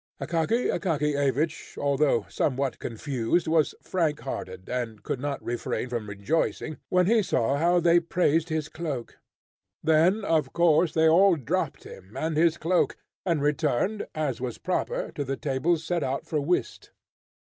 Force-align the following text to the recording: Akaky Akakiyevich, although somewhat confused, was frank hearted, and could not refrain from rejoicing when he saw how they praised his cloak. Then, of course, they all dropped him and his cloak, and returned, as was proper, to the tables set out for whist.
Akaky 0.19 0.71
Akakiyevich, 0.73 1.77
although 1.77 2.25
somewhat 2.27 2.79
confused, 2.79 3.47
was 3.47 3.75
frank 3.83 4.21
hearted, 4.21 4.67
and 4.67 5.03
could 5.03 5.19
not 5.19 5.39
refrain 5.45 5.89
from 5.89 6.09
rejoicing 6.09 6.79
when 6.89 7.05
he 7.05 7.21
saw 7.21 7.55
how 7.57 7.79
they 7.79 7.99
praised 7.99 8.49
his 8.49 8.67
cloak. 8.67 9.19
Then, 9.83 10.25
of 10.25 10.53
course, 10.53 10.91
they 10.91 11.07
all 11.07 11.35
dropped 11.35 11.83
him 11.83 12.17
and 12.17 12.35
his 12.35 12.57
cloak, 12.57 12.97
and 13.27 13.43
returned, 13.43 14.07
as 14.15 14.41
was 14.41 14.57
proper, 14.57 15.11
to 15.13 15.23
the 15.23 15.37
tables 15.37 15.83
set 15.83 16.01
out 16.01 16.25
for 16.25 16.41
whist. 16.41 16.89